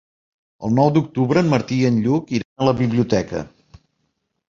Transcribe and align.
El 0.67 0.73
nou 0.77 0.89
d'octubre 0.95 1.45
en 1.45 1.53
Martí 1.53 1.79
i 1.83 1.85
en 1.91 2.01
Lluc 2.07 2.35
iran 2.41 2.65
a 2.67 2.71
la 2.73 2.77
biblioteca. 2.83 3.47